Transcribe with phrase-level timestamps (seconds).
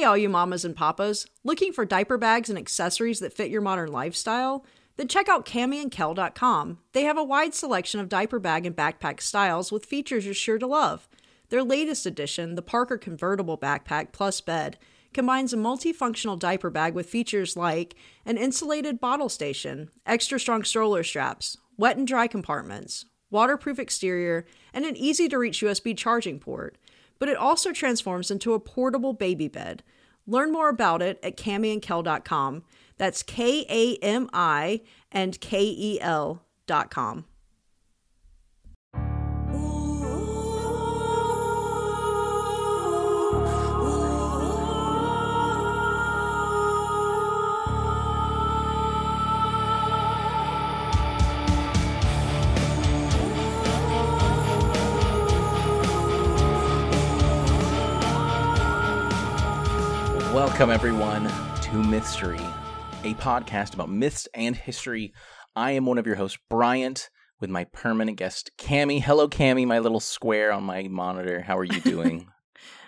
[0.00, 3.60] Hey, all you mamas and papas, looking for diaper bags and accessories that fit your
[3.60, 4.64] modern lifestyle?
[4.96, 6.78] Then check out CamiandKel.com.
[6.94, 10.58] They have a wide selection of diaper bag and backpack styles with features you're sure
[10.58, 11.06] to love.
[11.50, 14.78] Their latest addition, the Parker Convertible Backpack Plus Bed,
[15.12, 17.94] combines a multifunctional diaper bag with features like
[18.24, 24.86] an insulated bottle station, extra strong stroller straps, wet and dry compartments, waterproof exterior, and
[24.86, 26.78] an easy to reach USB charging port
[27.20, 29.84] but it also transforms into a portable baby bed.
[30.26, 32.64] Learn more about it at camiandkel.com.
[32.96, 34.80] That's K A M I
[35.12, 37.26] and K E L.com.
[60.40, 62.40] Welcome, everyone, to Mythstory,
[63.04, 65.12] a podcast about myths and history.
[65.54, 67.10] I am one of your hosts, Bryant,
[67.40, 69.02] with my permanent guest, Cami.
[69.02, 71.42] Hello, Cami, my little square on my monitor.
[71.42, 72.28] How are you doing?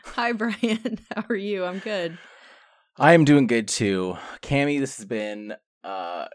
[0.07, 0.99] Hi, Brian.
[1.15, 1.67] How are you?
[1.67, 2.17] I'm good.
[2.97, 4.17] I am doing good too.
[4.41, 5.53] Cami, this has been
[5.85, 6.29] uh,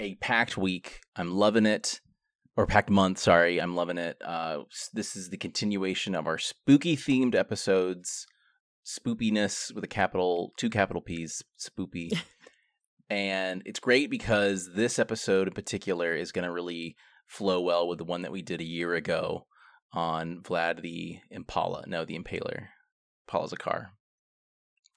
[0.00, 0.98] a packed week.
[1.14, 2.00] I'm loving it.
[2.56, 3.60] Or packed month, sorry.
[3.60, 4.16] I'm loving it.
[4.20, 8.26] Uh, this is the continuation of our spooky themed episodes
[8.86, 12.16] spoopiness with a capital two capital P's spoopy.
[13.10, 17.98] and it's great because this episode in particular is going to really flow well with
[17.98, 19.46] the one that we did a year ago
[19.92, 21.84] on Vlad the Impala.
[21.86, 22.68] No, the Impaler.
[23.26, 23.90] Impala's a car.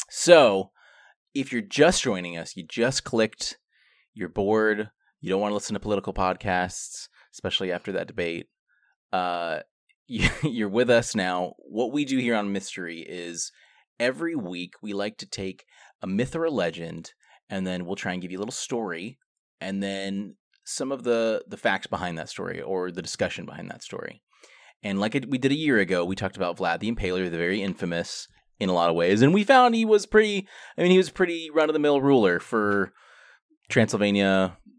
[0.09, 0.71] So,
[1.33, 3.57] if you're just joining us, you just clicked,
[4.13, 4.89] you're bored,
[5.21, 8.47] you don't want to listen to political podcasts, especially after that debate,
[9.13, 9.59] uh,
[10.07, 11.53] you're with us now.
[11.59, 13.51] What we do here on Mythstory is
[13.99, 15.65] every week we like to take
[16.01, 17.13] a myth or a legend
[17.49, 19.17] and then we'll try and give you a little story
[19.61, 23.83] and then some of the the facts behind that story or the discussion behind that
[23.83, 24.21] story.
[24.83, 27.61] And like we did a year ago we talked about vlad the impaler the very
[27.61, 28.27] infamous
[28.59, 31.09] in a lot of ways and we found he was pretty i mean he was
[31.09, 32.91] pretty run-of-the-mill ruler for
[33.69, 34.57] transylvania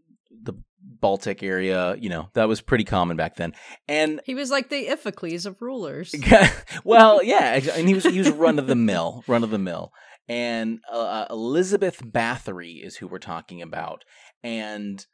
[0.83, 3.53] Baltic area, you know, that was pretty common back then.
[3.87, 6.13] And he was like the Iphicles of rulers.
[6.83, 9.91] well, yeah, and he was he was run of the mill, run of the mill.
[10.27, 14.03] And uh, uh, Elizabeth Bathory is who we're talking about.
[14.43, 15.05] And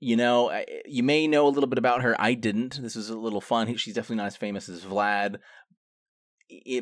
[0.00, 2.14] you know, you may know a little bit about her.
[2.20, 2.80] I didn't.
[2.80, 3.74] This is a little fun.
[3.76, 5.38] She's definitely not as famous as Vlad,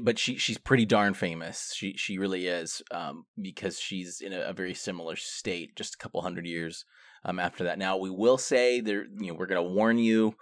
[0.02, 1.72] but she she's pretty darn famous.
[1.74, 5.98] She she really is, um, because she's in a, a, very similar state, just a
[5.98, 6.84] couple hundred years
[7.26, 7.78] um, after that.
[7.78, 10.34] Now, we will say there, you know, we're going to warn you.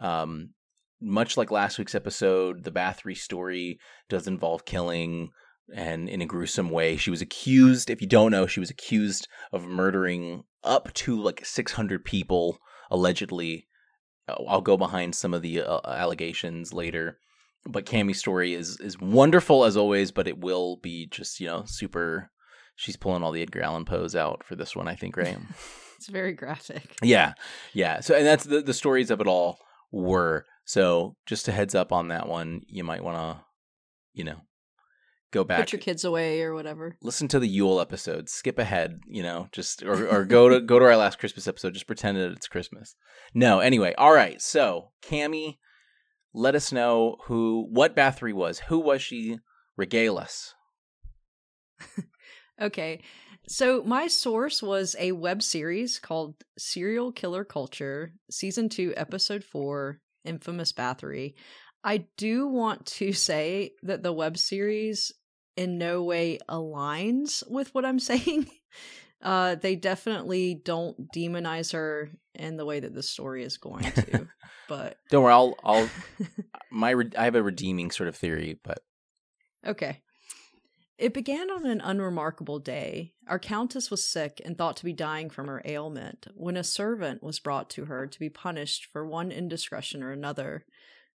[0.00, 0.54] Um,
[1.00, 3.78] much like last week's episode, the Bathory story
[4.08, 5.30] does involve killing
[5.74, 6.96] and in a gruesome way.
[6.96, 11.44] She was accused, if you don't know, she was accused of murdering up to like
[11.44, 12.58] 600 people
[12.90, 13.68] allegedly.
[14.28, 17.18] I'll go behind some of the uh, allegations later.
[17.66, 21.64] But Cami's story is is wonderful as always, but it will be just, you know,
[21.66, 22.30] super
[22.74, 25.36] she's pulling all the Edgar Allan Poes out for this one, I think, right?
[26.00, 26.96] It's very graphic.
[27.02, 27.34] Yeah,
[27.74, 28.00] yeah.
[28.00, 29.58] So, and that's the the stories of it all
[29.92, 30.46] were.
[30.64, 33.44] So, just a heads up on that one, you might want to,
[34.14, 34.40] you know,
[35.30, 36.96] go back, put your kids away or whatever.
[37.02, 38.30] Listen to the Yule episode.
[38.30, 41.74] Skip ahead, you know, just or or go to go to our last Christmas episode.
[41.74, 42.94] Just pretend that it's Christmas.
[43.34, 43.92] No, anyway.
[43.98, 44.40] All right.
[44.40, 45.58] So, Cami,
[46.32, 48.60] let us know who what Bathory was.
[48.68, 49.38] Who was she?
[49.76, 50.54] Regale us.
[52.62, 53.02] okay.
[53.48, 59.98] So my source was a web series called Serial Killer Culture, season 2, episode 4,
[60.24, 61.34] Infamous Bathory.
[61.82, 65.12] I do want to say that the web series
[65.56, 68.48] in no way aligns with what I'm saying.
[69.22, 74.28] Uh, they definitely don't demonize her in the way that the story is going to.
[74.68, 75.90] but don't worry, I'll I'll
[76.70, 78.78] my I have a redeeming sort of theory, but
[79.66, 80.00] okay.
[81.00, 83.14] It began on an unremarkable day.
[83.26, 87.22] Our countess was sick and thought to be dying from her ailment when a servant
[87.22, 90.66] was brought to her to be punished for one indiscretion or another.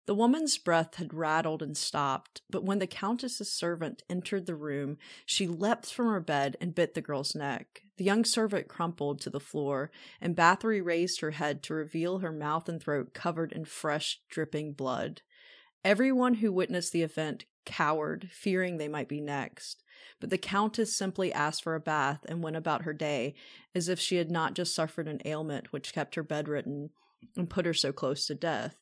[0.07, 4.97] The woman's breath had rattled and stopped, but when the countess's servant entered the room,
[5.23, 7.83] she leapt from her bed and bit the girl's neck.
[7.97, 12.31] The young servant crumpled to the floor, and Bathory raised her head to reveal her
[12.31, 15.21] mouth and throat covered in fresh, dripping blood.
[15.85, 19.83] Everyone who witnessed the event cowered, fearing they might be next.
[20.19, 23.35] But the Countess simply asked for a bath and went about her day,
[23.75, 26.89] as if she had not just suffered an ailment which kept her bedridden
[27.37, 28.75] and put her so close to death.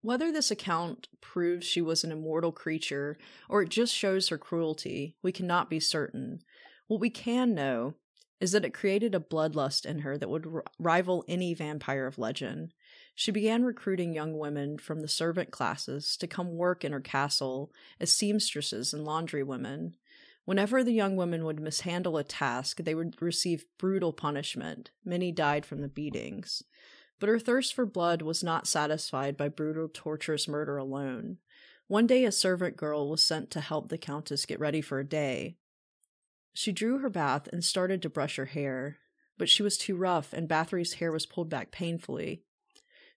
[0.00, 3.18] Whether this account proves she was an immortal creature
[3.50, 6.40] or it just shows her cruelty, we cannot be certain.
[6.88, 7.96] What we can know
[8.40, 12.18] is that it created a bloodlust in her that would r- rival any vampire of
[12.18, 12.72] legend.
[13.14, 17.72] She began recruiting young women from the servant classes to come work in her castle
[18.00, 19.94] as seamstresses and laundry women.
[20.44, 24.90] Whenever the young women would mishandle a task, they would receive brutal punishment.
[25.04, 26.62] Many died from the beatings.
[27.20, 31.38] But her thirst for blood was not satisfied by brutal, torturous murder alone.
[31.86, 35.04] One day, a servant girl was sent to help the Countess get ready for a
[35.04, 35.58] day.
[36.54, 38.98] She drew her bath and started to brush her hair,
[39.38, 42.42] but she was too rough, and Bathory's hair was pulled back painfully.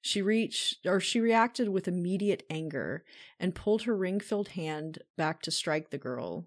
[0.06, 3.04] She reached, or she reacted with immediate anger
[3.40, 6.46] and pulled her ring filled hand back to strike the girl.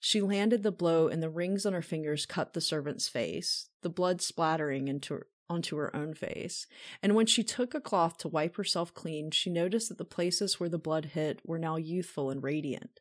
[0.00, 3.88] She landed the blow, and the rings on her fingers cut the servant's face, the
[3.88, 6.66] blood splattering into onto her own face.
[7.00, 10.58] And when she took a cloth to wipe herself clean, she noticed that the places
[10.58, 12.98] where the blood hit were now youthful and radiant.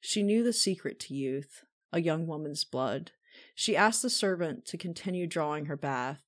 [0.00, 1.62] She knew the secret to youth,
[1.92, 3.10] a young woman's blood.
[3.54, 6.22] She asked the servant to continue drawing her bath,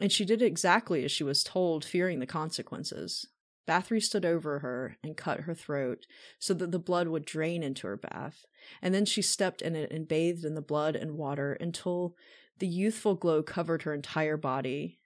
[0.00, 3.26] and she did exactly as she was told, fearing the consequences.
[3.66, 6.06] Bathory stood over her and cut her throat
[6.38, 8.44] so that the blood would drain into her bath,
[8.82, 12.16] and then she stepped in it and bathed in the blood and water until
[12.58, 14.98] the youthful glow covered her entire body.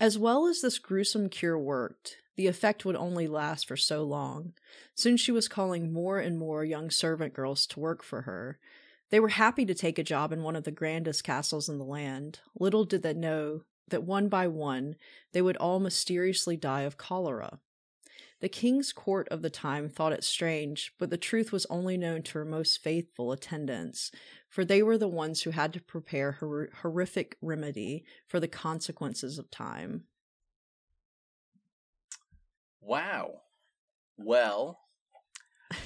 [0.00, 4.52] As well as this gruesome cure worked, the effect would only last for so long.
[4.94, 8.58] Soon she was calling more and more young servant girls to work for her.
[9.10, 11.84] They were happy to take a job in one of the grandest castles in the
[11.84, 12.40] land.
[12.58, 14.96] Little did they know that one by one
[15.32, 17.60] they would all mysteriously die of cholera.
[18.40, 22.22] The king's court of the time thought it strange, but the truth was only known
[22.24, 24.10] to her most faithful attendants,
[24.50, 29.38] for they were the ones who had to prepare her horrific remedy for the consequences
[29.38, 30.04] of time.
[32.82, 33.40] Wow.
[34.18, 34.78] Well,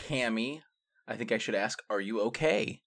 [0.09, 0.63] Cami,
[1.07, 2.83] I think I should ask, are you okay?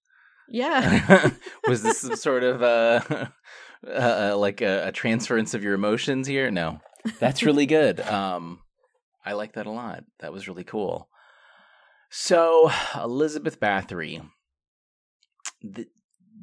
[0.52, 1.30] Yeah.
[1.66, 3.26] Was this some sort of uh,
[3.88, 6.50] uh like a, a, transference of your emotions here?
[6.50, 6.80] No.
[7.18, 8.00] That's really good.
[8.00, 8.60] Um
[9.24, 10.04] I like that a lot.
[10.20, 11.08] That was really cool.
[12.10, 14.28] So, Elizabeth Bathory.
[15.74, 15.88] Th-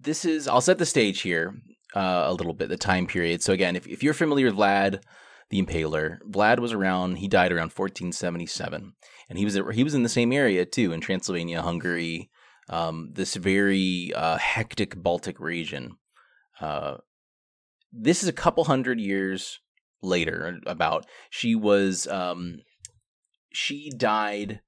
[0.02, 1.56] this is, I'll set the stage here
[1.94, 3.44] uh, a little bit, the time period.
[3.44, 5.04] So, again, if, if you're familiar with Vlad
[5.50, 8.94] the Impaler, Vlad was around, he died around 1477.
[9.30, 12.30] And he was, he was in the same area too, in Transylvania, Hungary,
[12.70, 15.98] um, this very uh, hectic Baltic region.
[16.62, 16.98] Uh,
[17.92, 19.60] this is a couple hundred years
[20.02, 22.60] later about she was um,
[23.52, 24.62] she died.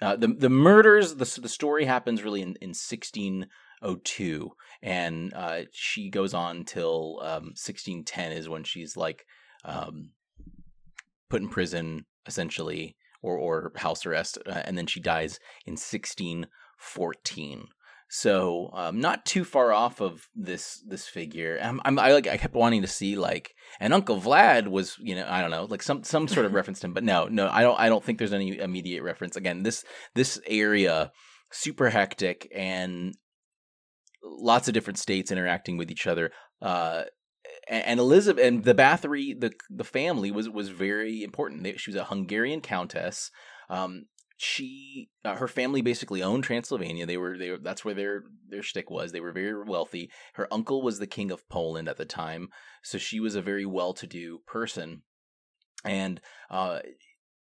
[0.00, 3.46] Uh, the the murders the the story happens really in in sixteen
[3.82, 4.50] oh two,
[4.82, 9.24] and uh, she goes on till um, sixteen ten is when she's like
[9.64, 10.10] um,
[11.30, 16.46] put in prison essentially or or house arrest, uh, and then she dies in sixteen
[16.76, 17.68] fourteen.
[18.08, 21.58] So um, not too far off of this this figure.
[21.60, 25.16] I'm, I'm I like I kept wanting to see like and Uncle Vlad was you
[25.16, 27.48] know I don't know like some some sort of reference to him, but no no
[27.50, 29.36] I don't I don't think there's any immediate reference.
[29.36, 29.84] Again, this
[30.14, 31.10] this area
[31.50, 33.16] super hectic and
[34.22, 36.30] lots of different states interacting with each other.
[36.60, 37.04] Uh,
[37.68, 41.66] and Elizabeth and the Bathory the the family was was very important.
[41.80, 43.30] She was a Hungarian countess.
[43.68, 47.06] Um, she uh, her family basically owned Transylvania.
[47.06, 49.12] They were they were, that's where their their shtick was.
[49.12, 50.10] They were very wealthy.
[50.34, 52.48] Her uncle was the king of Poland at the time,
[52.82, 55.02] so she was a very well-to-do person.
[55.84, 56.20] And
[56.50, 56.80] uh,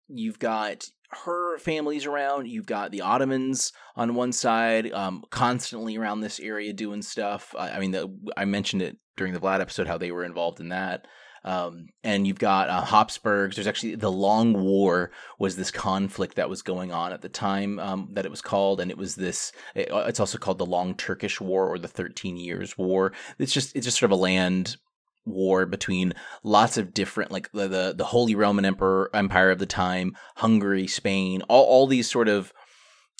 [0.08, 2.48] you've got her family's around.
[2.48, 7.54] You've got the Ottomans on one side, um, constantly around this area doing stuff.
[7.58, 10.60] I, I mean, the, I mentioned it during the Vlad episode how they were involved
[10.60, 11.06] in that.
[11.46, 13.54] Um, and you've got uh, Habsburgs.
[13.54, 17.78] There's actually the Long War was this conflict that was going on at the time
[17.78, 19.52] um, that it was called, and it was this.
[19.76, 23.12] It, uh, it's also called the Long Turkish War or the Thirteen Years War.
[23.38, 24.76] It's just it's just sort of a land
[25.24, 29.66] war between lots of different like the the, the Holy Roman Emperor Empire of the
[29.66, 32.52] time, Hungary, Spain, all all these sort of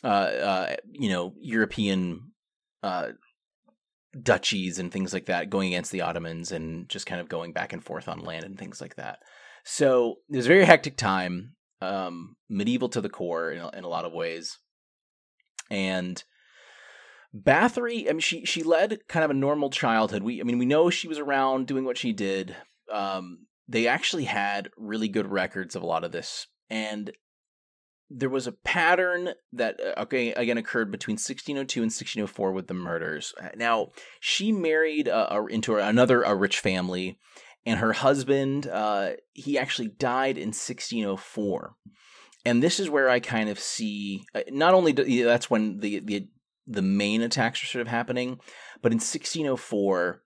[0.02, 2.33] uh, uh, you know European
[2.83, 3.11] uh,
[4.23, 7.73] duchies and things like that going against the Ottomans and just kind of going back
[7.73, 9.21] and forth on land and things like that.
[9.65, 13.85] So it was a very hectic time, um, medieval to the core in a, in
[13.85, 14.59] a lot of ways.
[15.71, 16.23] And
[17.35, 20.23] Bathory, I mean, she she led kind of a normal childhood.
[20.23, 22.57] We, I mean, we know she was around doing what she did.
[22.93, 27.11] Um, they actually had really good records of a lot of this, and
[28.11, 32.75] there was a pattern that uh, okay again occurred between 1602 and 1604 with the
[32.75, 33.35] murders.
[33.41, 37.19] Uh, now she married uh, into another a rich family,
[37.65, 41.75] and her husband, uh, he actually died in 1604.
[42.45, 45.99] And this is where I kind of see uh, not only do, that's when the,
[46.01, 46.29] the
[46.69, 48.41] the main attacks are sort of happening,
[48.83, 50.23] but in 1604,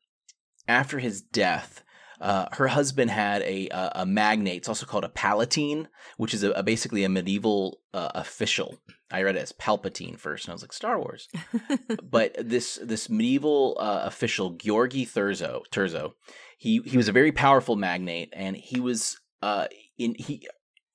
[0.68, 1.82] after his death,
[2.20, 4.58] uh, her husband had a, a, a magnate.
[4.58, 8.78] It's also called a palatine, which is a, a basically a medieval uh, official.
[9.10, 11.28] I read it as Palpatine first, and I was like Star Wars.
[12.02, 16.12] but this this medieval uh, official, Georgi Thurzo, Turzo,
[16.58, 19.66] he he was a very powerful magnate, and he was uh
[19.98, 20.46] in he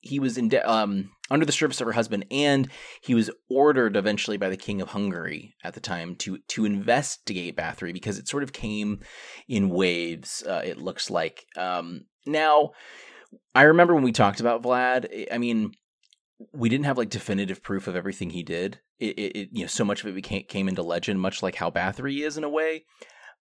[0.06, 2.70] he was in de- um under the service of her husband, and
[3.02, 7.56] he was ordered eventually by the king of Hungary at the time to to investigate
[7.56, 9.00] Bathory because it sort of came
[9.48, 10.42] in waves.
[10.46, 12.70] Uh, it looks like um, now.
[13.54, 15.26] I remember when we talked about Vlad.
[15.32, 15.72] I mean,
[16.52, 18.80] we didn't have like definitive proof of everything he did.
[18.98, 21.56] It, it, it you know, so much of it became came into legend, much like
[21.56, 22.84] how Bathory is in a way.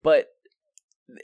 [0.03, 0.27] But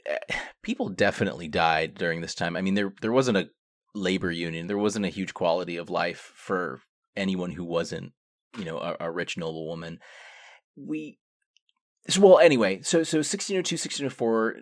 [0.05, 0.17] eh,
[0.61, 2.55] people definitely died during this time.
[2.55, 3.49] I mean, there there wasn't a
[3.93, 4.67] labor union.
[4.67, 6.81] There wasn't a huge quality of life for
[7.15, 8.13] anyone who wasn't,
[8.57, 9.99] you know, a, a rich noble woman.
[10.75, 11.17] We
[12.07, 14.55] so, well anyway, so so 1602 1604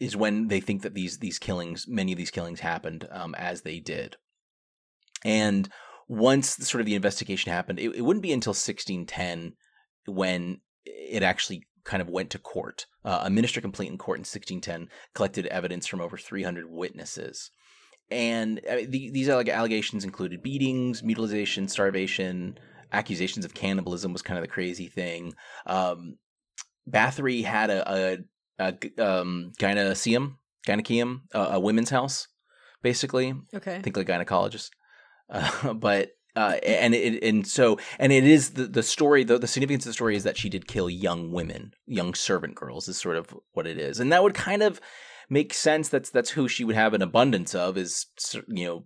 [0.00, 3.62] is when they think that these these killings, many of these killings happened um, as
[3.62, 4.16] they did.
[5.24, 5.68] And
[6.08, 9.54] once the, sort of the investigation happened, it, it wouldn't be until 1610
[10.06, 12.86] when it actually kind of went to court.
[13.04, 17.50] Uh, a minister complaint in court in 1610 collected evidence from over 300 witnesses
[18.10, 22.58] and uh, the, these allegations included beatings, mutilation, starvation,
[22.92, 25.34] accusations of cannibalism was kind of the crazy thing.
[25.66, 26.16] Um,
[26.88, 28.18] Bathory had a,
[28.60, 29.52] a, a um,
[31.32, 32.28] a, a women's house,
[32.82, 33.34] basically.
[33.54, 33.76] Okay.
[33.76, 34.70] I Think like gynecologist.
[35.28, 39.46] Uh, but uh, and it and so and it is the the story the, the
[39.46, 43.00] significance of the story is that she did kill young women, young servant girls is
[43.00, 44.80] sort of what it is, and that would kind of
[45.28, 45.88] makes sense.
[45.88, 48.06] That's that's who she would have an abundance of is
[48.48, 48.84] you know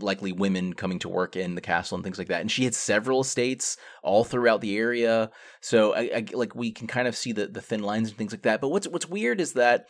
[0.00, 2.40] likely women coming to work in the castle and things like that.
[2.40, 6.86] And she had several estates all throughout the area, so I, I, like we can
[6.86, 8.60] kind of see the the thin lines and things like that.
[8.60, 9.86] But what's what's weird is that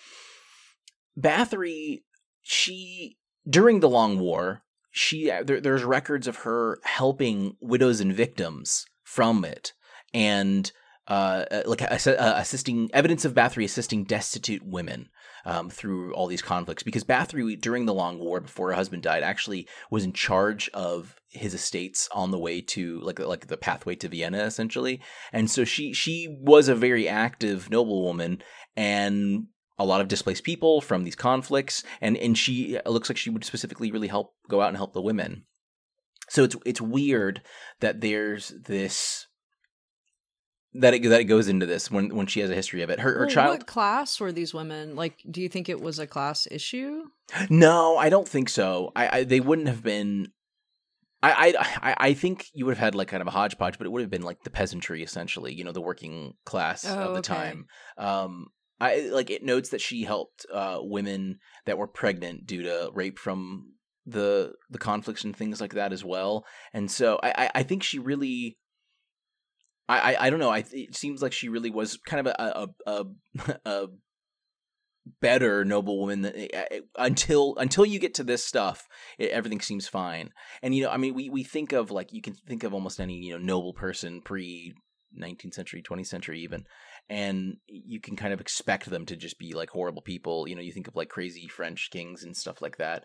[1.18, 2.02] Bathory,
[2.42, 3.16] she
[3.48, 9.44] during the Long War, she there, there's records of her helping widows and victims from
[9.44, 9.72] it,
[10.12, 10.70] and
[11.08, 11.96] uh, uh like uh,
[12.36, 15.08] assisting evidence of Bathory assisting destitute women
[15.44, 16.82] um, through all these conflicts.
[16.82, 21.16] Because Bathory, during the Long War, before her husband died, actually was in charge of
[21.28, 25.00] his estates on the way to like like the pathway to Vienna, essentially.
[25.32, 28.42] And so she she was a very active noblewoman
[28.76, 29.46] and
[29.78, 31.82] a lot of displaced people from these conflicts.
[32.00, 35.02] And and she looks like she would specifically really help go out and help the
[35.02, 35.44] women.
[36.28, 37.42] So it's it's weird
[37.80, 39.26] that there's this
[40.74, 43.00] that it that it goes into this when when she has a history of it.
[43.00, 43.50] Her, her well, child.
[43.50, 44.96] What class were these women?
[44.96, 47.04] Like, do you think it was a class issue?
[47.48, 48.92] No, I don't think so.
[48.96, 50.32] I, I they wouldn't have been.
[51.22, 53.90] I, I I think you would have had like kind of a hodgepodge, but it
[53.90, 57.20] would have been like the peasantry essentially, you know, the working class oh, of the
[57.20, 57.34] okay.
[57.34, 57.66] time.
[57.96, 62.90] Um, I like it notes that she helped uh, women that were pregnant due to
[62.92, 63.72] rape from
[64.04, 66.44] the the conflicts and things like that as well.
[66.74, 68.58] And so I I think she really
[69.88, 70.50] I, I, I don't know.
[70.50, 73.06] I it seems like she really was kind of a a, a,
[73.64, 73.86] a
[75.20, 78.86] better noblewoman than, eh, eh, until until you get to this stuff.
[79.18, 80.30] It, everything seems fine.
[80.62, 83.00] And you know, I mean, we we think of like you can think of almost
[83.00, 84.74] any you know noble person pre
[85.20, 86.64] 19th century, 20th century even,
[87.08, 90.48] and you can kind of expect them to just be like horrible people.
[90.48, 93.04] You know, you think of like crazy French kings and stuff like that.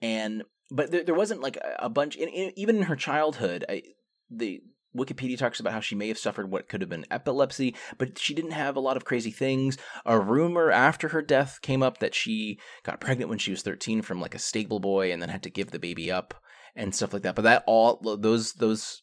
[0.00, 2.16] And but there, there wasn't like a, a bunch.
[2.16, 3.82] Even in her childhood, I,
[4.30, 4.62] the
[4.96, 8.34] Wikipedia talks about how she may have suffered what could have been epilepsy, but she
[8.34, 9.78] didn't have a lot of crazy things.
[10.04, 14.02] A rumor after her death came up that she got pregnant when she was 13
[14.02, 16.34] from like a stable boy and then had to give the baby up
[16.74, 17.34] and stuff like that.
[17.34, 19.02] But that all those those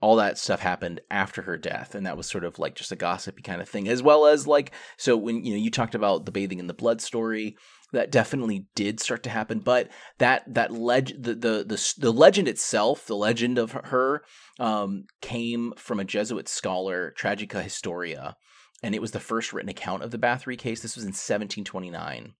[0.00, 2.96] all that stuff happened after her death and that was sort of like just a
[2.96, 6.26] gossipy kind of thing as well as like so when you know you talked about
[6.26, 7.56] the bathing in the blood story
[7.92, 9.88] that definitely did start to happen but
[10.18, 14.22] that that leg the, the the the legend itself the legend of her
[14.58, 18.36] um came from a jesuit scholar tragica historia
[18.82, 22.34] and it was the first written account of the bathory case this was in 1729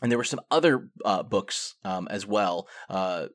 [0.00, 3.28] and there were some other uh, books um, as well uh,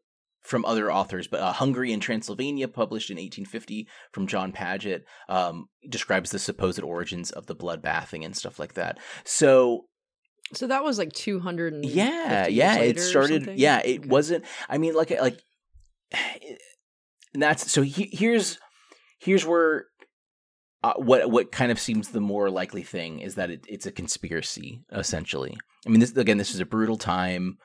[0.48, 5.68] from other authors, but uh, Hungary and Transylvania, published in 1850 from John Paget, um,
[5.90, 8.98] describes the supposed origins of the blood bathing and stuff like that.
[9.26, 9.88] So
[10.54, 14.08] so that was like 200 yeah yeah it started yeah it okay.
[14.08, 15.42] wasn't i mean like like
[17.34, 18.58] and that's so he, here's
[19.20, 19.86] here's where
[20.84, 23.92] uh, what what kind of seems the more likely thing is that it, it's a
[23.92, 27.58] conspiracy essentially I mean, this again, this is a brutal time.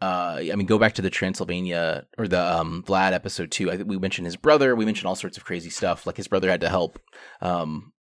[0.00, 3.70] Uh, I mean, go back to the Transylvania or the um, Vlad episode too.
[3.70, 4.74] I think we mentioned his brother.
[4.74, 6.06] We mentioned all sorts of crazy stuff.
[6.06, 6.98] Like his brother had to help
[7.40, 7.92] um,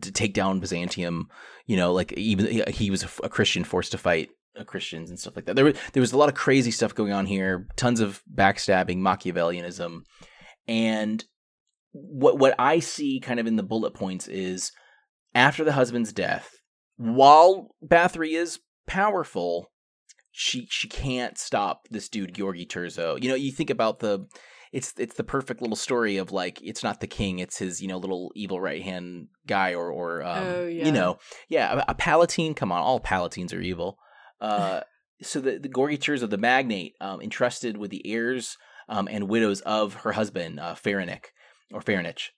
[0.00, 1.28] to take down Byzantium.
[1.66, 5.36] You know, like even he was a, Christian forced to fight uh, Christians and stuff
[5.36, 5.56] like that.
[5.56, 7.66] There was there was a lot of crazy stuff going on here.
[7.76, 10.02] Tons of backstabbing, Machiavellianism,
[10.68, 11.24] and
[11.92, 14.72] what what I see kind of in the bullet points is
[15.34, 16.50] after the husband's death,
[16.96, 19.71] while Bathory is powerful,
[20.32, 23.22] she she can't stop this dude Georgi Turzo.
[23.22, 24.26] You know, you think about the
[24.72, 27.88] it's it's the perfect little story of like it's not the king, it's his you
[27.88, 30.86] know little evil right hand guy or or um, oh, yeah.
[30.86, 32.54] you know yeah a, a, palatine.
[32.54, 33.98] Come on, all palatines are evil.
[34.40, 34.80] Uh,
[35.22, 38.56] so the the Georgi Turzo, the magnate, um, entrusted with the heirs
[38.88, 42.30] um, and widows of her husband uh, or Farinich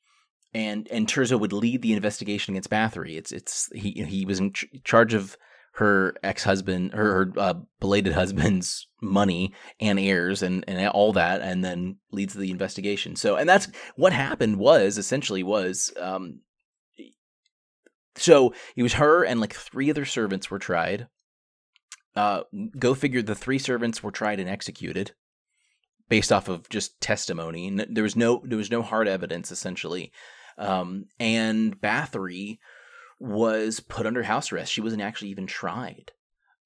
[0.54, 3.16] and and Turzo would lead the investigation against Bathory.
[3.16, 5.36] It's it's he he was in ch- charge of
[5.74, 11.40] her ex husband, her, her uh, belated husband's money and heirs and, and all that,
[11.40, 13.16] and then leads the investigation.
[13.16, 16.40] So, and that's what happened was essentially was, um,
[18.16, 21.08] so it was her and like three other servants were tried.
[22.14, 22.44] Uh,
[22.78, 23.22] go figure.
[23.22, 25.12] The three servants were tried and executed
[26.08, 27.76] based off of just testimony.
[27.90, 30.12] There was no there was no hard evidence essentially.
[30.56, 32.58] Um, and Bathory
[33.20, 34.72] was put under house arrest.
[34.72, 36.12] She wasn't actually even tried.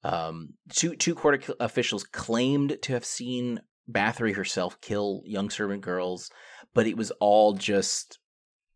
[0.03, 3.59] Um, two two court officials claimed to have seen
[3.91, 6.29] Bathory herself kill young servant girls,
[6.73, 8.19] but it was all just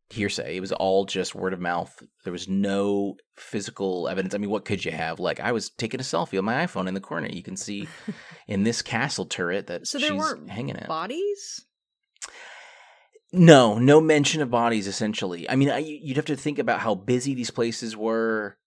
[0.10, 0.58] hearsay.
[0.58, 2.02] It was all just word of mouth.
[2.24, 4.34] There was no physical evidence.
[4.34, 5.20] I mean, what could you have?
[5.20, 7.28] Like, I was taking a selfie on my iPhone in the corner.
[7.28, 7.88] You can see
[8.48, 10.88] in this castle turret that so there she's weren't hanging at.
[10.88, 11.66] Bodies?
[13.36, 14.88] No, no mention of bodies.
[14.88, 18.58] Essentially, I mean, I, you'd have to think about how busy these places were,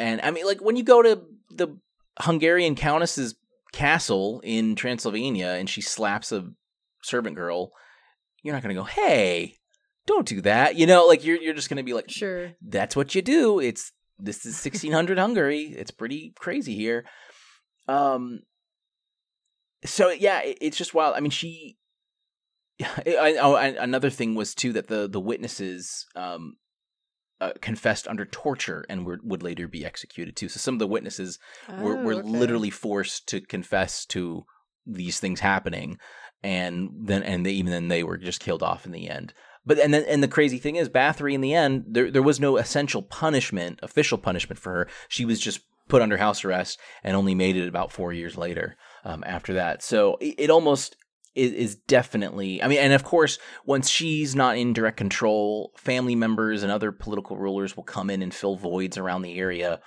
[0.00, 1.78] and I mean, like when you go to the
[2.18, 3.36] Hungarian countess's
[3.72, 6.50] castle in Transylvania and she slaps a
[7.04, 7.70] servant girl,
[8.42, 9.58] you're not going to go, "Hey,
[10.06, 12.96] don't do that." You know, like you're you're just going to be like, "Sure, that's
[12.96, 15.72] what you do." It's this is 1600 Hungary.
[15.78, 17.04] It's pretty crazy here.
[17.86, 18.40] Um.
[19.84, 21.14] So yeah, it, it's just wild.
[21.14, 21.76] I mean, she
[22.84, 26.56] I, oh, another thing was too that the the witnesses um,
[27.40, 30.48] uh, confessed under torture and were, would later be executed too.
[30.48, 31.38] So some of the witnesses
[31.68, 32.28] oh, were were okay.
[32.28, 34.44] literally forced to confess to
[34.86, 35.98] these things happening,
[36.42, 39.32] and then and they, even then they were just killed off in the end.
[39.64, 42.40] But and then and the crazy thing is, Bathory in the end there there was
[42.40, 44.88] no essential punishment, official punishment for her.
[45.08, 48.76] She was just put under house arrest and only made it about four years later
[49.04, 49.82] um, after that.
[49.82, 50.96] So it, it almost
[51.34, 56.14] is, is definitely i mean and of course once she's not in direct control family
[56.14, 59.80] members and other political rulers will come in and fill voids around the area.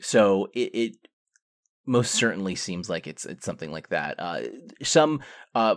[0.00, 0.92] So it, it
[1.86, 4.14] most certainly seems like it's it's something like that.
[4.18, 4.42] Uh,
[4.82, 5.20] some
[5.54, 5.76] uh,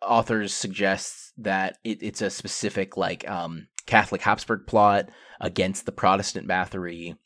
[0.00, 5.08] authors suggest that it, it's a specific like um, catholic habsburg plot
[5.40, 7.16] against the protestant bathory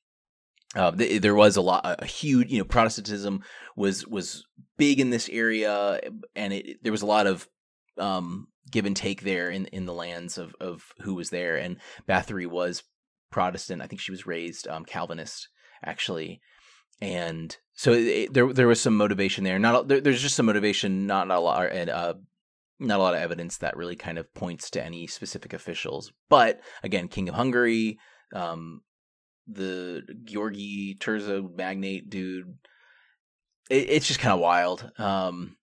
[0.77, 3.43] uh, th- there was a lot, a huge, you know, Protestantism
[3.77, 4.45] was was
[4.77, 6.01] big in this area,
[6.35, 7.49] and it, there was a lot of
[7.99, 11.57] um, give and take there in in the lands of of who was there.
[11.57, 12.83] And Bathory was
[13.31, 13.83] Protestant.
[13.83, 15.49] I think she was raised um, Calvinist,
[15.83, 16.41] actually,
[17.01, 19.59] and so it, there there was some motivation there.
[19.59, 22.15] Not there, there's just some motivation, not, not a lot, and uh,
[22.79, 26.13] not a lot of evidence that really kind of points to any specific officials.
[26.29, 27.99] But again, King of Hungary,
[28.35, 28.83] um,
[29.47, 32.59] the Georgi Turzo magnate dude.
[33.71, 34.91] It, it's just kind of wild.
[34.99, 35.57] Um,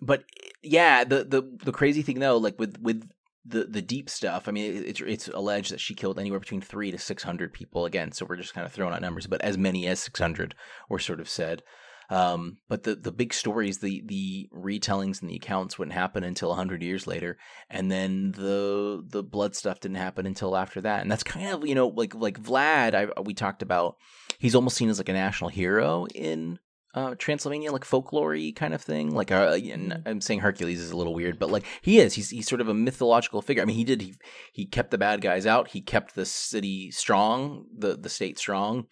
[0.00, 0.24] but
[0.62, 3.08] yeah, the the the crazy thing though, like with with
[3.44, 4.48] the the deep stuff.
[4.48, 7.84] I mean, it's it's alleged that she killed anywhere between three to six hundred people.
[7.84, 10.54] Again, so we're just kind of throwing out numbers, but as many as six hundred
[10.88, 11.62] were sort of said.
[12.08, 16.54] Um, but the the big stories, the the retellings and the accounts wouldn't happen until
[16.54, 17.36] hundred years later,
[17.68, 21.02] and then the the blood stuff didn't happen until after that.
[21.02, 22.94] And that's kind of you know like like Vlad.
[22.94, 23.96] I we talked about.
[24.38, 26.58] He's almost seen as like a national hero in
[26.96, 29.14] uh, Transylvania, like folklore kind of thing.
[29.14, 30.08] Like, uh, mm-hmm.
[30.08, 32.68] I'm saying Hercules is a little weird, but like he is, he's he's sort of
[32.68, 33.62] a mythological figure.
[33.62, 34.14] I mean, he did he
[34.52, 35.68] he kept the bad guys out.
[35.68, 38.86] He kept the city strong, the the state strong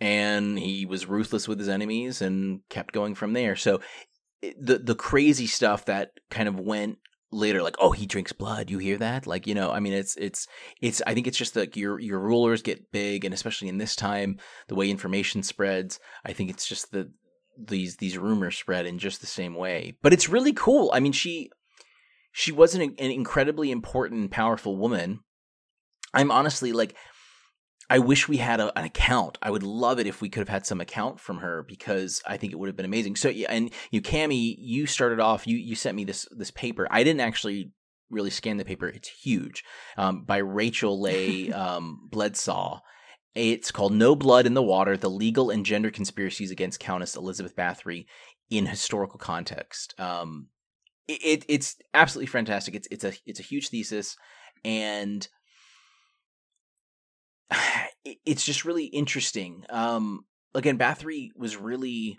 [0.00, 3.56] and he was ruthless with his enemies and kept going from there.
[3.56, 3.80] So
[4.40, 6.98] the the crazy stuff that kind of went
[7.34, 8.70] later like oh he drinks blood.
[8.70, 9.26] You hear that?
[9.26, 10.46] Like you know i mean it's it's
[10.80, 13.96] it's i think it's just like your your rulers get big and especially in this
[13.96, 17.10] time the way information spreads i think it's just the
[17.58, 19.96] these these rumors spread in just the same way.
[20.02, 20.90] But it's really cool.
[20.92, 21.50] I mean she
[22.32, 25.20] she was an, an incredibly important powerful woman.
[26.14, 26.94] I'm honestly like
[27.90, 29.38] I wish we had a, an account.
[29.42, 32.36] I would love it if we could have had some account from her because I
[32.36, 33.16] think it would have been amazing.
[33.16, 35.46] So and you, Cami, you started off.
[35.46, 36.86] You you sent me this this paper.
[36.90, 37.72] I didn't actually
[38.10, 38.86] really scan the paper.
[38.86, 39.64] It's huge,
[39.96, 42.80] um, by Rachel Leigh um, Bledsaw.
[43.34, 47.56] It's called "No Blood in the Water: The Legal and Gender Conspiracies Against Countess Elizabeth
[47.56, 48.06] Bathory
[48.50, 50.48] in Historical Context." Um,
[51.08, 52.74] it, it's absolutely fantastic.
[52.74, 54.16] It's it's a it's a huge thesis,
[54.64, 55.26] and
[58.04, 59.64] it's just really interesting.
[59.70, 62.18] Um, again, Bathory was really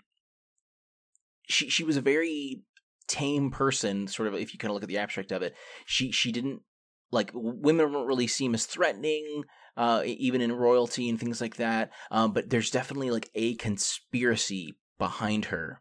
[1.46, 2.62] she she was a very
[3.06, 4.34] tame person, sort of.
[4.34, 6.62] If you kind of look at the abstract of it, she she didn't
[7.10, 9.44] like women don't really seem as threatening,
[9.76, 11.90] uh, even in royalty and things like that.
[12.10, 15.80] Um, but there's definitely like a conspiracy behind her.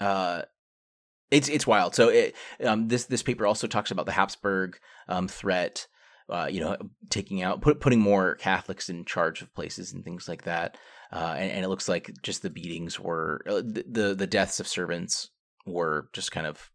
[0.00, 0.42] Uh,
[1.30, 1.94] it's it's wild.
[1.94, 5.86] So it um this this paper also talks about the Habsburg um threat
[6.30, 6.76] uh, you know,
[7.08, 10.76] taking out, put, putting more Catholics in charge of places and things like that.
[11.10, 14.60] Uh, and, and, it looks like just the beatings were uh, the, the, the deaths
[14.60, 15.30] of servants
[15.66, 16.70] were just kind of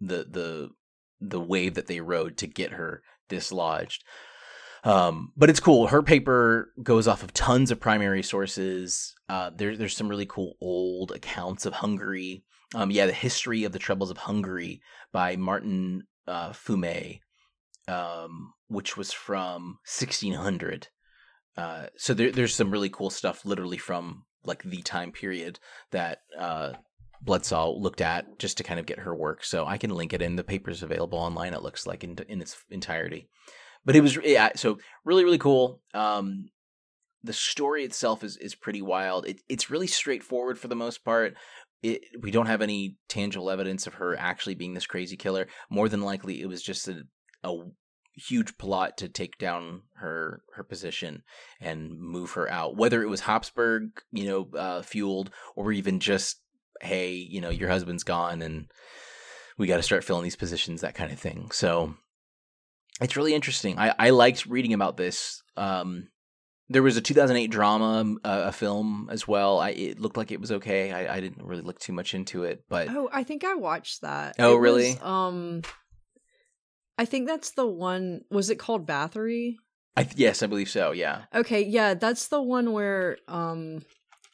[0.00, 0.70] the the
[1.20, 4.02] the wave that they rode to get her dislodged.
[4.84, 5.86] Um, but it's cool.
[5.86, 9.14] Her paper goes off of tons of primary sources.
[9.28, 12.42] Uh, there, there's some really cool old accounts of Hungary.
[12.74, 17.20] Um, yeah, the history of the troubles of Hungary by Martin uh, Fumée
[17.88, 20.88] um, which was from 1600.
[21.56, 25.58] Uh, so there, there's some really cool stuff, literally from like the time period
[25.90, 26.72] that uh,
[27.24, 29.44] Bledsaw looked at just to kind of get her work.
[29.44, 30.36] So I can link it in.
[30.36, 31.54] The paper's available online.
[31.54, 33.28] It looks like in in its entirety.
[33.84, 35.80] But it was yeah, so really really cool.
[35.94, 36.48] Um,
[37.22, 39.26] the story itself is is pretty wild.
[39.26, 41.34] It, it's really straightforward for the most part.
[41.82, 45.48] It, we don't have any tangible evidence of her actually being this crazy killer.
[45.68, 47.02] More than likely, it was just a,
[47.42, 47.56] a
[48.14, 51.22] huge plot to take down her her position
[51.60, 52.76] and move her out.
[52.76, 56.40] Whether it was habsburg you know uh, fueled or even just
[56.80, 58.66] hey you know your husband's gone and
[59.58, 61.50] we got to start filling these positions that kind of thing.
[61.52, 61.94] So
[63.00, 63.78] it's really interesting.
[63.78, 65.42] I i liked reading about this.
[65.56, 66.08] Um
[66.68, 69.58] there was a 2008 drama uh, a film as well.
[69.58, 70.92] I it looked like it was okay.
[70.92, 74.02] I i didn't really look too much into it but oh i think i watched
[74.02, 74.36] that.
[74.38, 74.92] Oh it really?
[74.92, 75.62] was, um
[76.98, 78.22] I think that's the one.
[78.30, 79.56] Was it called Bathory?
[79.96, 80.92] I th- yes, I believe so.
[80.92, 81.22] Yeah.
[81.34, 83.84] Okay, yeah, that's the one where um,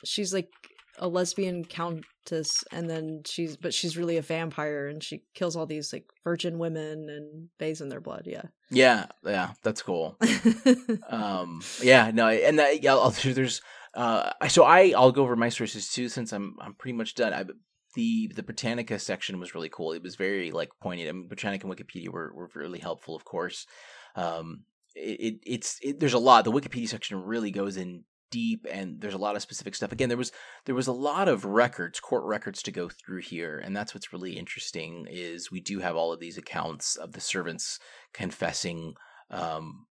[0.05, 0.51] she's like
[0.99, 5.67] a lesbian countess, and then she's but she's really a vampire, and she kills all
[5.67, 8.23] these like virgin women and bathes in their blood.
[8.27, 8.43] Yeah.
[8.71, 10.19] Yeah, yeah, that's cool.
[11.09, 13.63] um, yeah, no, and that yeah, I'll, there's
[13.95, 17.33] uh, so I I'll go over my sources too since I'm I'm pretty much done.
[17.33, 17.45] I
[17.99, 19.93] the the Britannica section was really cool.
[19.93, 21.09] It was very like pointed.
[21.09, 23.67] I mean, Britannica and Wikipedia were were really helpful, of course.
[24.15, 24.63] Um,
[24.95, 26.45] it, it it's it, there's a lot.
[26.45, 29.91] The Wikipedia section really goes in deep, and there's a lot of specific stuff.
[29.91, 30.31] Again, there was
[30.65, 34.13] there was a lot of records, court records to go through here, and that's what's
[34.13, 35.09] really interesting.
[35.11, 37.81] Is we do have all of these accounts of the servants
[38.13, 38.95] confessing.
[39.29, 39.87] Um,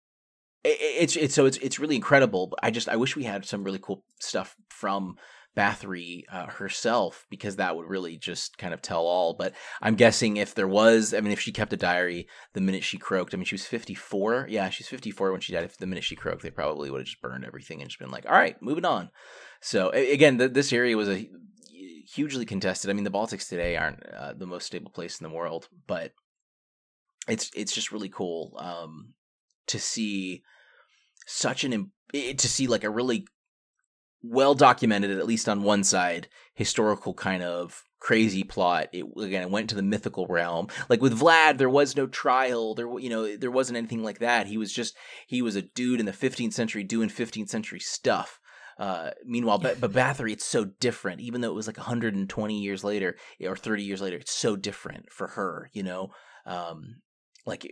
[0.63, 2.53] it, it's it's so it's it's really incredible.
[2.63, 5.17] I just I wish we had some really cool stuff from
[5.57, 9.35] Bathory uh, herself because that would really just kind of tell all.
[9.35, 12.85] But I'm guessing if there was, I mean, if she kept a diary the minute
[12.85, 14.49] she croaked, I mean, she was 54.
[14.51, 15.65] Yeah, she's 54 when she died.
[15.65, 18.11] If the minute she croaked, they probably would have just burned everything and just been
[18.11, 19.11] like, all right, moving on.
[19.61, 21.29] So again, th- this area was a
[22.13, 22.91] hugely contested.
[22.91, 26.13] I mean, the Baltics today aren't uh, the most stable place in the world, but
[27.29, 29.15] it's it's just really cool um,
[29.69, 30.43] to see
[31.27, 33.27] such an to see like a really
[34.25, 38.89] well documented, at least on one side, historical kind of crazy plot.
[38.93, 40.69] It again, it went to the mythical realm.
[40.89, 42.75] Like with Vlad, there was no trial.
[42.75, 44.47] There, you know, there wasn't anything like that.
[44.47, 48.41] He was just he was a dude in the 15th century doing 15th century stuff.
[48.77, 51.21] Uh, meanwhile, but, but Bathory, it's so different.
[51.21, 55.11] Even though it was like 120 years later or 30 years later, it's so different
[55.13, 55.71] for her.
[55.73, 56.11] You know,
[56.45, 56.97] um,
[57.47, 57.63] like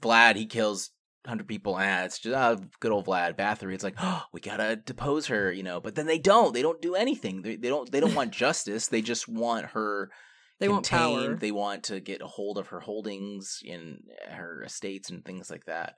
[0.00, 0.90] Vlad, he kills
[1.26, 1.76] hundred people.
[1.78, 3.74] Ah, it's just uh, good old Vlad Bathory.
[3.74, 5.80] It's like, oh, we gotta depose her, you know.
[5.80, 6.54] But then they don't.
[6.54, 7.42] They don't do anything.
[7.42, 7.90] They, they don't.
[7.90, 8.88] They don't want justice.
[8.88, 10.10] They just want her.
[10.58, 11.12] They contained.
[11.12, 11.36] want power.
[11.36, 15.64] They want to get a hold of her holdings and her estates and things like
[15.66, 15.94] that.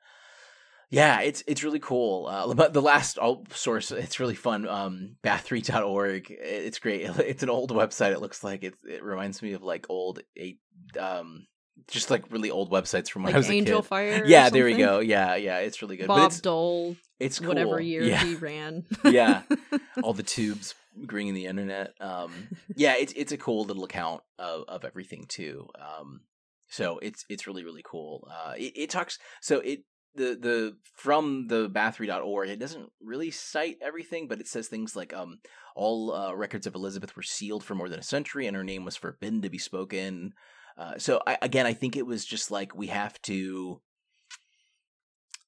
[0.93, 2.27] Yeah, it's it's really cool.
[2.27, 3.19] Uh, but the last
[3.51, 4.69] source, it's really fun.
[4.69, 6.27] Um, bathory.org.
[6.29, 7.09] It's great.
[7.19, 8.13] It's an old website.
[8.13, 8.75] It looks like it.
[8.85, 10.61] It reminds me of like old eight
[10.99, 11.47] um
[11.89, 13.89] just like really old websites from when like I was a Angel kid.
[13.89, 14.25] Fire.
[14.27, 15.01] Yeah, there we go.
[15.01, 16.07] Yeah, yeah, it's really good.
[16.07, 16.97] Bob it's, Dole.
[17.19, 17.49] It's cool.
[17.49, 18.23] whatever year yeah.
[18.23, 18.85] he ran.
[19.05, 19.43] yeah,
[20.03, 20.75] all the tubes
[21.07, 21.95] greening the internet.
[22.01, 22.33] Um,
[22.75, 25.69] yeah, it's it's a cool little account of of everything too.
[25.79, 26.23] Um,
[26.69, 28.29] so it's it's really really cool.
[28.31, 33.79] Uh, it, it talks so it the the from the bathory.org it doesn't really cite
[33.81, 35.39] everything but it says things like um
[35.75, 38.85] all uh, records of elizabeth were sealed for more than a century and her name
[38.85, 40.35] was forbidden to be spoken
[40.79, 43.81] uh, so I, again i think it was just like we have to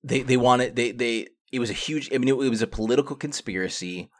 [0.03, 2.67] they they wanted they they it was a huge i mean it, it was a
[2.67, 4.11] political conspiracy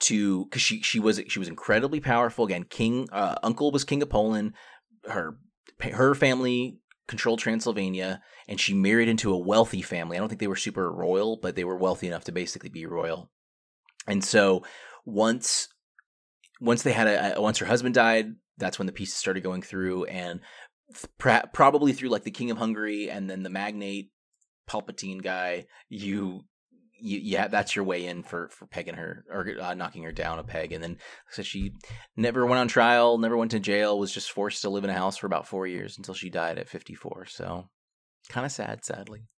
[0.00, 4.02] to because she she was she was incredibly powerful again king uh, uncle was king
[4.02, 4.54] of poland
[5.08, 5.38] her
[5.80, 10.16] her family controlled Transylvania, and she married into a wealthy family.
[10.16, 12.86] I don't think they were super royal, but they were wealthy enough to basically be
[12.86, 13.30] royal.
[14.06, 14.62] And so
[15.04, 15.68] once
[16.60, 20.04] once they had a once her husband died, that's when the pieces started going through,
[20.04, 20.40] and
[21.18, 24.10] probably through like the king of Hungary and then the magnate
[24.68, 26.44] Palpatine guy, you
[27.00, 30.38] you, yeah, that's your way in for for pegging her or uh, knocking her down
[30.38, 30.72] a peg.
[30.72, 30.98] And then
[31.30, 31.72] so she
[32.16, 34.94] never went on trial, never went to jail, was just forced to live in a
[34.94, 37.26] house for about four years until she died at 54.
[37.26, 37.68] So
[38.28, 39.28] kind of sad, sadly.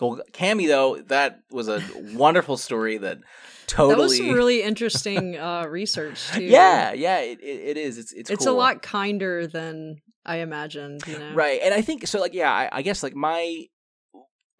[0.00, 1.82] Well, Cami though, that was a
[2.14, 3.18] wonderful story that
[3.66, 6.42] totally that was some really interesting uh, research too.
[6.42, 7.98] Yeah, yeah, it, it, it is.
[7.98, 8.54] It's it's it's cool.
[8.54, 11.06] a lot kinder than I imagined.
[11.06, 11.60] You know, right?
[11.62, 12.20] And I think so.
[12.20, 13.66] Like, yeah, I, I guess like my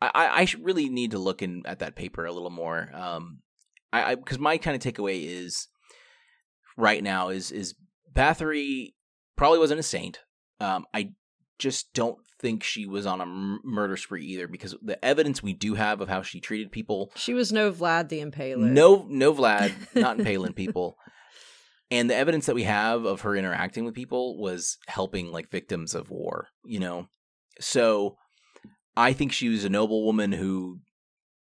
[0.01, 2.91] I, I really need to look in at that paper a little more.
[2.95, 3.41] Um,
[3.93, 5.69] I because my kind of takeaway is
[6.77, 7.75] right now is is
[8.13, 8.95] Bathory
[9.37, 10.21] probably wasn't a saint.
[10.61, 11.11] Um, I
[11.59, 15.53] just don't think she was on a m- murder spree either because the evidence we
[15.53, 17.13] do have of how she treated people.
[17.15, 18.59] She was no Vlad the Impaler.
[18.59, 20.97] No, no Vlad, not impaling people.
[21.91, 25.95] And the evidence that we have of her interacting with people was helping like victims
[25.95, 27.09] of war, you know?
[27.61, 28.17] So
[28.97, 30.81] I think she was a noble woman who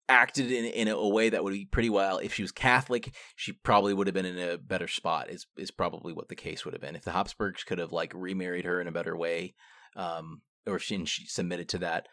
[0.07, 2.17] acted in in a way that would be pretty well.
[2.17, 5.29] If she was Catholic, she probably would have been in a better spot.
[5.29, 6.95] Is is probably what the case would have been.
[6.95, 9.55] If the Habsburgs could have like remarried her in a better way,
[9.95, 12.07] um, or if she, she submitted to that,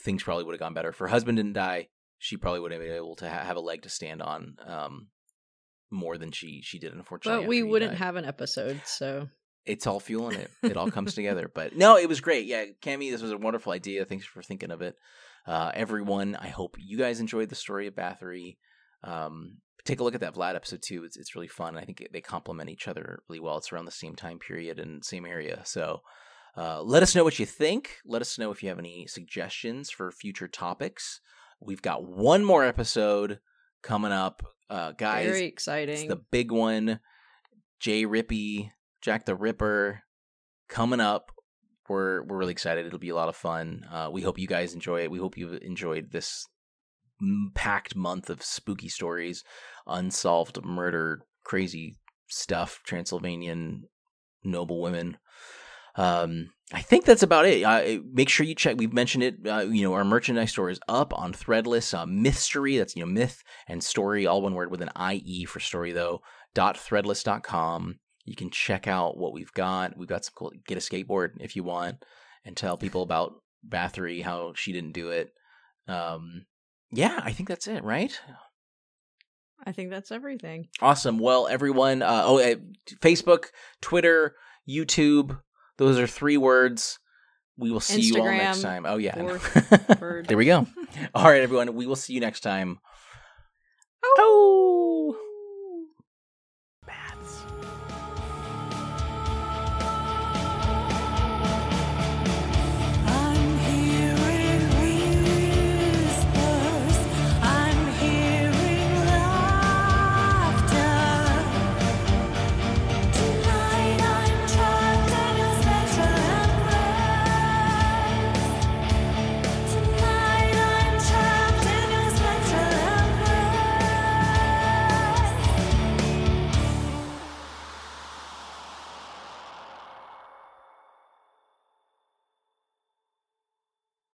[0.00, 0.90] things probably would have gone better.
[0.90, 3.60] If her husband didn't die, she probably would have been able to ha- have a
[3.60, 4.56] leg to stand on.
[4.66, 5.08] Um,
[5.90, 7.42] more than she she did, unfortunately.
[7.44, 9.28] But we wouldn't have an episode, so
[9.66, 10.50] it's all fueling it.
[10.62, 11.50] It all comes together.
[11.52, 12.46] But no, it was great.
[12.46, 14.04] Yeah, Cami, this was a wonderful idea.
[14.04, 14.94] Thanks for thinking of it.
[15.46, 18.58] Uh, everyone, I hope you guys enjoyed the story of Bathory.
[19.02, 21.04] Um, take a look at that Vlad episode too.
[21.04, 21.76] It's it's really fun.
[21.76, 23.58] I think they complement each other really well.
[23.58, 25.62] It's around the same time period and same area.
[25.64, 26.00] So
[26.56, 27.98] uh, let us know what you think.
[28.04, 31.20] Let us know if you have any suggestions for future topics.
[31.60, 33.40] We've got one more episode
[33.82, 35.26] coming up, uh, guys.
[35.26, 35.94] Very exciting.
[35.94, 37.00] It's the big one.
[37.78, 40.02] Jay Rippey Jack the Ripper
[40.68, 41.32] coming up.
[41.88, 42.86] We're we're really excited.
[42.86, 43.84] It'll be a lot of fun.
[43.90, 45.10] Uh, we hope you guys enjoy it.
[45.10, 46.46] We hope you've enjoyed this
[47.54, 49.42] packed month of spooky stories,
[49.86, 51.96] unsolved murder, crazy
[52.28, 53.84] stuff, Transylvanian
[54.44, 55.18] noble women.
[55.96, 57.64] Um, I think that's about it.
[57.64, 58.76] Uh, make sure you check.
[58.78, 59.34] We've mentioned it.
[59.46, 61.92] Uh, you know, our merchandise store is up on Threadless.
[61.92, 62.78] Uh, Mythstory.
[62.78, 65.92] That's you know myth and story, all one word with an I E for story
[65.92, 66.20] though.
[66.54, 67.98] Dot threadless.com.
[68.24, 69.96] You can check out what we've got.
[69.96, 70.52] We've got some cool.
[70.66, 72.04] Get a skateboard if you want,
[72.44, 73.34] and tell people about
[73.68, 75.32] Bathory how she didn't do it.
[75.88, 76.46] Um,
[76.92, 78.18] yeah, I think that's it, right?
[79.64, 80.68] I think that's everything.
[80.80, 81.18] Awesome.
[81.18, 82.54] Well, everyone, uh, oh, uh,
[83.02, 83.46] Facebook,
[83.80, 84.34] Twitter,
[84.68, 85.38] YouTube.
[85.80, 86.98] Those are three words.
[87.56, 88.84] We will see Instagram, you all next time.
[88.84, 89.14] Oh yeah,
[90.28, 90.66] there we go.
[91.14, 91.74] all right, everyone.
[91.74, 92.80] We will see you next time.
[94.04, 94.16] oh.
[94.18, 94.89] oh.